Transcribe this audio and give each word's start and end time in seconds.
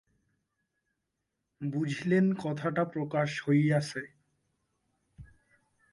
বুঝিলেন 1.61 2.25
কথাটা 2.43 2.83
প্রকাশ 2.85 3.29
হইয়াছে। 3.45 4.01